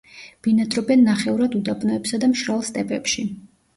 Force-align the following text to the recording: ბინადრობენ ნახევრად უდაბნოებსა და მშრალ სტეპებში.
ბინადრობენ 0.45 1.03
ნახევრად 1.09 1.57
უდაბნოებსა 1.61 2.21
და 2.25 2.31
მშრალ 2.33 2.65
სტეპებში. 2.71 3.27